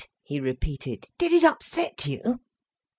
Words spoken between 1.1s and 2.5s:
"Did it upset you?"